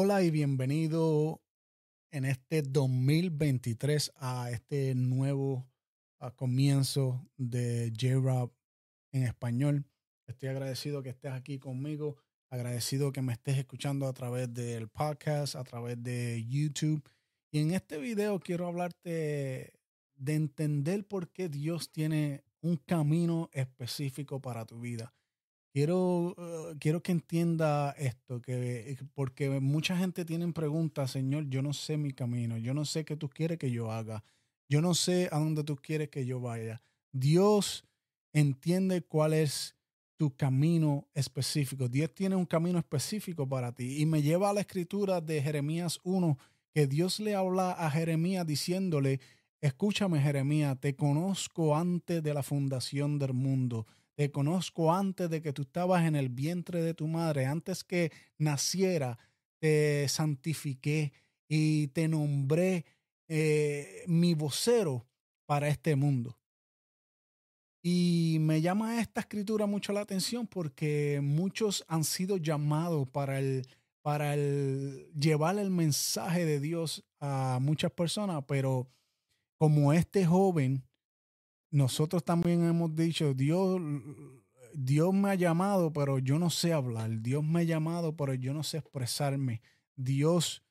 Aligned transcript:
Hola 0.00 0.22
y 0.22 0.30
bienvenido 0.30 1.42
en 2.12 2.24
este 2.24 2.62
2023 2.62 4.12
a 4.14 4.48
este 4.52 4.94
nuevo 4.94 5.68
comienzo 6.36 7.28
de 7.36 7.92
J-Rap 8.00 8.52
en 9.10 9.24
español. 9.24 9.84
Estoy 10.28 10.50
agradecido 10.50 11.02
que 11.02 11.08
estés 11.08 11.32
aquí 11.32 11.58
conmigo, 11.58 12.14
agradecido 12.48 13.10
que 13.10 13.22
me 13.22 13.32
estés 13.32 13.58
escuchando 13.58 14.06
a 14.06 14.12
través 14.12 14.54
del 14.54 14.86
podcast, 14.86 15.56
a 15.56 15.64
través 15.64 16.00
de 16.00 16.46
YouTube. 16.46 17.02
Y 17.50 17.58
en 17.58 17.72
este 17.72 17.98
video 17.98 18.38
quiero 18.38 18.68
hablarte 18.68 19.80
de 20.14 20.34
entender 20.34 21.08
por 21.08 21.28
qué 21.32 21.48
Dios 21.48 21.90
tiene 21.90 22.44
un 22.60 22.76
camino 22.76 23.50
específico 23.52 24.40
para 24.40 24.64
tu 24.64 24.78
vida. 24.78 25.12
Quiero, 25.78 26.34
eh, 26.36 26.76
quiero 26.80 27.04
que 27.04 27.12
entienda 27.12 27.92
esto, 27.92 28.42
que, 28.42 28.98
porque 29.14 29.48
mucha 29.60 29.96
gente 29.96 30.24
tiene 30.24 30.52
preguntas, 30.52 31.12
Señor, 31.12 31.48
yo 31.50 31.62
no 31.62 31.72
sé 31.72 31.96
mi 31.96 32.10
camino, 32.10 32.58
yo 32.58 32.74
no 32.74 32.84
sé 32.84 33.04
qué 33.04 33.16
tú 33.16 33.28
quieres 33.28 33.58
que 33.58 33.70
yo 33.70 33.92
haga, 33.92 34.24
yo 34.68 34.80
no 34.80 34.94
sé 34.94 35.28
a 35.30 35.38
dónde 35.38 35.62
tú 35.62 35.76
quieres 35.76 36.08
que 36.08 36.26
yo 36.26 36.40
vaya. 36.40 36.82
Dios 37.12 37.84
entiende 38.32 39.02
cuál 39.02 39.34
es 39.34 39.76
tu 40.16 40.34
camino 40.34 41.06
específico. 41.14 41.88
Dios 41.88 42.12
tiene 42.12 42.34
un 42.34 42.46
camino 42.46 42.80
específico 42.80 43.48
para 43.48 43.70
ti. 43.70 44.02
Y 44.02 44.06
me 44.06 44.20
lleva 44.20 44.50
a 44.50 44.54
la 44.54 44.62
escritura 44.62 45.20
de 45.20 45.40
Jeremías 45.40 46.00
1, 46.02 46.36
que 46.74 46.88
Dios 46.88 47.20
le 47.20 47.36
habla 47.36 47.70
a 47.70 47.88
Jeremías 47.88 48.44
diciéndole, 48.44 49.20
escúchame 49.60 50.20
Jeremías, 50.20 50.76
te 50.80 50.96
conozco 50.96 51.76
antes 51.76 52.20
de 52.20 52.34
la 52.34 52.42
fundación 52.42 53.20
del 53.20 53.32
mundo 53.32 53.86
te 54.18 54.32
conozco 54.32 54.92
antes 54.92 55.30
de 55.30 55.40
que 55.40 55.52
tú 55.52 55.62
estabas 55.62 56.04
en 56.04 56.16
el 56.16 56.28
vientre 56.28 56.82
de 56.82 56.92
tu 56.92 57.06
madre, 57.06 57.46
antes 57.46 57.84
que 57.84 58.10
naciera, 58.36 59.16
te 59.60 60.08
santifiqué 60.08 61.12
y 61.48 61.86
te 61.88 62.08
nombré 62.08 62.84
eh, 63.28 64.02
mi 64.08 64.34
vocero 64.34 65.06
para 65.46 65.68
este 65.68 65.94
mundo. 65.94 66.36
Y 67.80 68.38
me 68.40 68.60
llama 68.60 69.00
esta 69.00 69.20
escritura 69.20 69.66
mucho 69.66 69.92
la 69.92 70.00
atención 70.00 70.48
porque 70.48 71.20
muchos 71.22 71.84
han 71.86 72.02
sido 72.02 72.38
llamados 72.38 73.08
para 73.08 73.38
el, 73.38 73.68
para 74.02 74.34
el 74.34 75.12
llevar 75.16 75.60
el 75.60 75.70
mensaje 75.70 76.44
de 76.44 76.58
Dios 76.58 77.04
a 77.20 77.60
muchas 77.62 77.92
personas, 77.92 78.42
pero 78.48 78.88
como 79.58 79.92
este 79.92 80.26
joven 80.26 80.87
nosotros 81.70 82.24
también 82.24 82.64
hemos 82.64 82.94
dicho, 82.94 83.34
Dios, 83.34 83.80
Dios 84.74 85.12
me 85.12 85.30
ha 85.30 85.34
llamado, 85.34 85.92
pero 85.92 86.18
yo 86.18 86.38
no 86.38 86.50
sé 86.50 86.72
hablar. 86.72 87.20
Dios 87.20 87.44
me 87.44 87.60
ha 87.60 87.64
llamado, 87.64 88.16
pero 88.16 88.34
yo 88.34 88.54
no 88.54 88.62
sé 88.62 88.78
expresarme. 88.78 89.60
Dios 89.96 90.62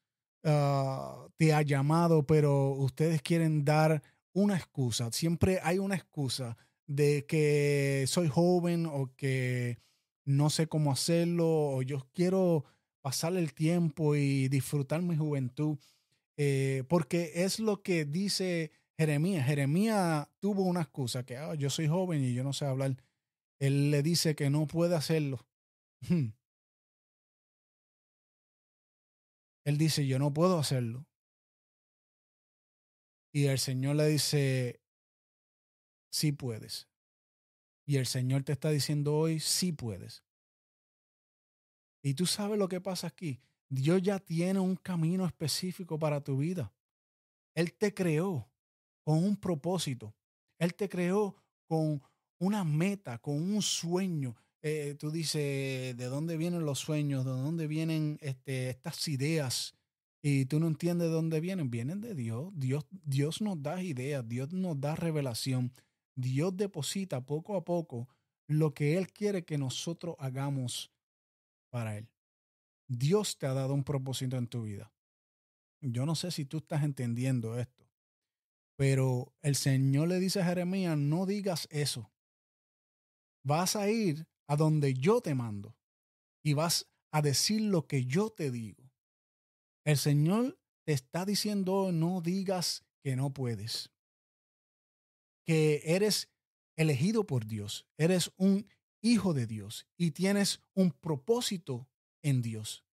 ah, 0.43 1.27
te 1.37 1.53
ha 1.53 1.61
llamado, 1.61 2.25
pero 2.25 2.71
ustedes 2.71 3.21
quieren 3.21 3.65
dar 3.65 4.01
una 4.33 4.55
excusa. 4.55 5.11
Siempre 5.11 5.59
hay 5.63 5.79
una 5.79 5.95
excusa 5.95 6.57
de 6.85 7.25
que 7.25 8.05
soy 8.07 8.27
joven 8.27 8.85
o 8.85 9.13
que 9.15 9.77
no 10.25 10.49
sé 10.49 10.67
cómo 10.67 10.91
hacerlo 10.91 11.47
o 11.47 11.81
yo 11.81 12.07
quiero 12.13 12.65
pasar 13.01 13.35
el 13.35 13.53
tiempo 13.53 14.15
y 14.15 14.47
disfrutar 14.47 15.01
mi 15.01 15.15
juventud. 15.15 15.77
Eh, 16.37 16.83
porque 16.87 17.31
es 17.35 17.59
lo 17.59 17.81
que 17.81 18.05
dice 18.05 18.71
Jeremías. 18.97 19.45
Jeremías 19.45 20.27
tuvo 20.39 20.63
una 20.63 20.81
excusa 20.81 21.23
que 21.23 21.37
ah, 21.37 21.53
yo 21.55 21.69
soy 21.69 21.87
joven 21.87 22.23
y 22.23 22.33
yo 22.33 22.43
no 22.43 22.53
sé 22.53 22.65
hablar. 22.65 22.95
Él 23.59 23.91
le 23.91 24.01
dice 24.03 24.35
que 24.35 24.49
no 24.49 24.67
puede 24.67 24.95
hacerlo. 24.95 25.45
Hmm. 26.09 26.29
Él 29.65 29.77
dice, 29.77 30.07
yo 30.07 30.17
no 30.17 30.33
puedo 30.33 30.57
hacerlo. 30.59 31.05
Y 33.33 33.47
el 33.47 33.59
Señor 33.59 33.97
le 33.97 34.07
dice, 34.07 34.79
sí 36.09 36.31
puedes. 36.31 36.87
Y 37.85 37.97
el 37.97 38.05
Señor 38.05 38.43
te 38.43 38.53
está 38.53 38.69
diciendo 38.69 39.17
hoy, 39.17 39.39
sí 39.39 39.73
puedes. 39.73 40.23
Y 42.01 42.13
tú 42.13 42.25
sabes 42.25 42.57
lo 42.57 42.69
que 42.69 42.79
pasa 42.79 43.07
aquí. 43.07 43.41
Dios 43.69 44.01
ya 44.01 44.19
tiene 44.19 44.59
un 44.59 44.77
camino 44.77 45.25
específico 45.25 45.99
para 45.99 46.23
tu 46.23 46.37
vida. 46.37 46.73
Él 47.53 47.73
te 47.73 47.93
creó 47.93 48.49
con 49.07 49.23
un 49.23 49.37
propósito. 49.37 50.13
Él 50.59 50.75
te 50.75 50.89
creó 50.89 51.37
con 51.65 52.01
una 52.39 52.65
meta, 52.65 53.19
con 53.19 53.35
un 53.35 53.61
sueño. 53.61 54.35
Eh, 54.61 54.95
tú 54.99 55.11
dices, 55.11 55.95
¿de 55.95 56.05
dónde 56.07 56.35
vienen 56.35 56.65
los 56.65 56.79
sueños? 56.79 57.23
¿De 57.23 57.31
dónde 57.31 57.67
vienen 57.67 58.17
este, 58.19 58.69
estas 58.69 59.07
ideas? 59.07 59.75
Y 60.21 60.43
tú 60.47 60.59
no 60.59 60.67
entiendes 60.67 61.07
de 61.07 61.13
dónde 61.13 61.39
vienen. 61.39 61.71
Vienen 61.71 62.01
de 62.01 62.15
Dios. 62.15 62.51
Dios. 62.53 62.85
Dios 62.91 63.39
nos 63.39 63.63
da 63.63 63.81
ideas, 63.81 64.27
Dios 64.27 64.51
nos 64.51 64.77
da 64.77 64.93
revelación. 64.93 65.71
Dios 66.17 66.57
deposita 66.57 67.25
poco 67.25 67.55
a 67.55 67.63
poco 67.63 68.09
lo 68.45 68.73
que 68.73 68.97
Él 68.97 69.13
quiere 69.13 69.45
que 69.45 69.57
nosotros 69.57 70.17
hagamos 70.19 70.91
para 71.69 71.97
Él. 71.97 72.09
Dios 72.89 73.37
te 73.37 73.45
ha 73.45 73.53
dado 73.53 73.73
un 73.73 73.85
propósito 73.85 74.35
en 74.35 74.47
tu 74.47 74.63
vida. 74.63 74.91
Yo 75.79 76.05
no 76.05 76.13
sé 76.13 76.29
si 76.29 76.43
tú 76.43 76.57
estás 76.57 76.83
entendiendo 76.83 77.57
esto. 77.57 77.86
Pero 78.77 79.33
el 79.41 79.55
Señor 79.55 80.07
le 80.07 80.19
dice 80.19 80.39
a 80.39 80.45
Jeremías, 80.45 80.97
no 80.97 81.25
digas 81.25 81.67
eso. 81.71 82.11
Vas 83.43 83.75
a 83.75 83.89
ir 83.89 84.27
a 84.47 84.55
donde 84.55 84.93
yo 84.93 85.19
te 85.19 85.33
mando 85.33 85.75
y 86.43 86.53
vas 86.53 86.87
a 87.11 87.21
decir 87.21 87.61
lo 87.61 87.87
que 87.87 88.05
yo 88.05 88.29
te 88.29 88.51
digo. 88.51 88.91
El 89.83 89.97
Señor 89.97 90.59
te 90.85 90.93
está 90.93 91.25
diciendo, 91.25 91.91
no 91.91 92.21
digas 92.21 92.85
que 93.03 93.15
no 93.15 93.33
puedes. 93.33 93.89
Que 95.43 95.81
eres 95.83 96.29
elegido 96.75 97.25
por 97.25 97.47
Dios, 97.47 97.87
eres 97.97 98.31
un 98.37 98.67
hijo 99.01 99.33
de 99.33 99.47
Dios 99.47 99.87
y 99.97 100.11
tienes 100.11 100.61
un 100.75 100.91
propósito 100.91 101.89
en 102.21 102.41
Dios. 102.41 102.86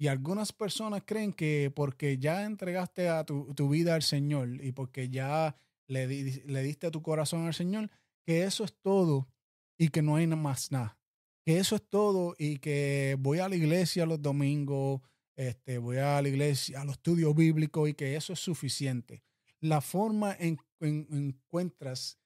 Y 0.00 0.08
algunas 0.08 0.50
personas 0.50 1.02
creen 1.04 1.34
que 1.34 1.70
porque 1.76 2.16
ya 2.16 2.46
entregaste 2.46 3.10
a 3.10 3.22
tu, 3.26 3.68
vida 3.68 3.94
al 3.94 4.02
Señor 4.02 4.64
y 4.64 4.72
porque 4.72 5.10
ya 5.10 5.54
le, 5.88 6.06
le 6.06 6.62
diste 6.62 6.90
tu 6.90 7.02
corazón 7.02 7.46
al 7.46 7.52
Señor, 7.52 7.90
que 8.24 8.44
eso 8.44 8.64
es 8.64 8.72
todo 8.80 9.28
y 9.76 9.90
que 9.90 10.00
no 10.00 10.16
hay 10.16 10.26
más 10.26 10.72
nada. 10.72 10.96
Que 11.44 11.58
eso 11.58 11.76
es 11.76 11.82
todo 11.86 12.34
y 12.38 12.60
que 12.60 13.18
voy 13.18 13.40
a 13.40 13.50
la 13.50 13.56
iglesia 13.56 14.06
los 14.06 14.22
domingos, 14.22 15.02
este, 15.36 15.76
voy 15.76 15.98
a 15.98 16.22
la 16.22 16.30
iglesia, 16.30 16.80
a 16.80 16.84
los 16.86 16.94
estudios 16.94 17.34
bíblicos 17.34 17.86
y 17.86 17.92
que 17.92 18.16
eso 18.16 18.32
es 18.32 18.40
suficiente. 18.40 19.22
La 19.60 19.82
forma 19.82 20.34
en 20.40 20.56
encuentras, 20.80 22.18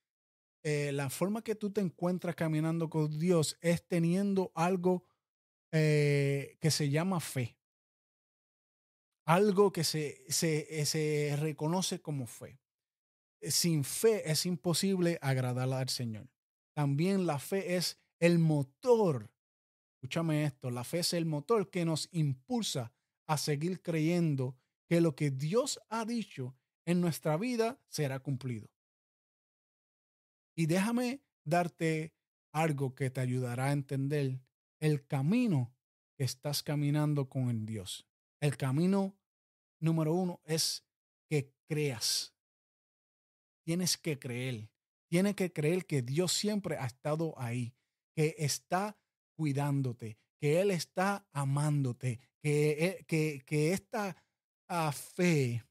eh, 0.63 0.93
la 0.93 1.11
forma 1.11 1.43
que 1.43 1.57
tú 1.57 1.73
te 1.73 1.81
encuentras 1.81 2.37
caminando 2.37 2.89
con 2.89 3.19
Dios 3.19 3.59
es 3.61 3.85
teniendo 3.85 4.53
algo 4.55 5.03
eh, 5.73 6.57
que 6.61 6.71
se 6.71 6.89
llama 6.89 7.19
fe 7.19 7.57
algo 9.25 9.73
que 9.73 9.85
se, 9.85 10.25
se, 10.29 10.85
se 10.87 11.37
reconoce 11.39 12.01
como 12.01 12.27
fe. 12.27 12.59
Sin 13.43 13.85
fe 13.85 14.31
es 14.31 14.47
imposible 14.47 15.19
agradar 15.21 15.73
al 15.73 15.89
Señor. 15.89 16.29
También 16.75 17.27
la 17.27 17.39
fe 17.39 17.77
es 17.77 18.01
el 18.21 18.39
motor. 18.39 19.31
Escúchame 19.97 20.45
esto, 20.45 20.71
la 20.71 20.85
fe 20.85 21.01
es 21.01 21.13
el 21.13 21.25
motor 21.25 21.71
que 21.71 21.85
nos 21.85 22.09
impulsa 22.13 22.93
a 23.27 23.39
seguir 23.39 23.81
creyendo 23.81 24.57
que 24.89 25.01
lo 25.01 25.15
que 25.15 25.31
Dios 25.31 25.81
ha 25.89 26.05
dicho 26.05 26.55
en 26.85 27.01
nuestra 27.01 27.37
vida 27.37 27.81
será 27.89 28.21
cumplido. 28.21 28.69
Y 30.55 30.67
déjame 30.67 31.23
darte 31.45 32.15
algo 32.53 32.95
que 32.95 33.11
te 33.11 33.21
ayudará 33.21 33.67
a 33.67 33.73
entender 33.73 34.41
el 34.81 35.07
camino 35.07 35.75
que 36.17 36.25
estás 36.25 36.63
caminando 36.63 37.29
con 37.29 37.67
Dios. 37.67 38.07
El 38.45 38.59
camino 38.59 39.17
número 39.81 40.13
uno 40.13 40.43
es 40.45 40.85
que 41.31 41.55
creas. 41.67 42.35
Tienes 43.65 43.97
que 43.97 44.19
creer. 44.19 44.69
Tienes 45.09 45.35
que 45.35 45.51
creer 45.51 45.87
que 45.87 46.03
Dios 46.03 46.31
siempre 46.35 46.77
ha 46.77 46.85
estado 46.85 47.33
ahí, 47.39 47.75
que 48.15 48.35
está 48.37 48.99
cuidándote, 49.35 50.19
que 50.39 50.61
Él 50.61 50.73
está 50.73 51.27
amándote, 51.33 52.21
que, 52.43 52.85
e, 52.85 53.05
que, 53.07 53.43
que 53.47 53.73
esta 53.73 54.15
ah, 54.69 54.93
fe 54.93 55.65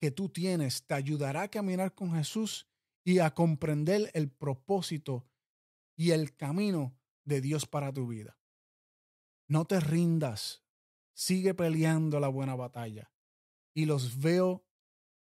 que 0.00 0.12
tú 0.12 0.28
tienes 0.28 0.86
te 0.86 0.94
ayudará 0.94 1.42
a 1.42 1.50
caminar 1.50 1.92
con 1.92 2.14
Jesús 2.14 2.68
y 3.04 3.18
a 3.18 3.34
comprender 3.34 4.12
el 4.14 4.30
propósito 4.30 5.26
y 5.96 6.12
el 6.12 6.36
camino 6.36 6.96
de 7.24 7.40
Dios 7.40 7.66
para 7.66 7.92
tu 7.92 8.06
vida. 8.06 8.38
No 9.48 9.64
te 9.64 9.80
rindas, 9.80 10.62
Sigue 11.16 11.54
peleando 11.54 12.20
la 12.20 12.28
buena 12.28 12.54
batalla. 12.54 13.10
Y 13.74 13.86
los 13.86 14.20
veo 14.20 14.66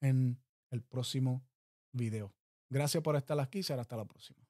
en 0.02 0.42
el 0.72 0.82
próximo 0.82 1.48
video. 1.92 2.34
Gracias 2.70 3.04
por 3.04 3.16
estar 3.16 3.40
aquí. 3.40 3.62
Será 3.62 3.82
hasta 3.82 3.96
la 3.96 4.06
próxima. 4.06 4.47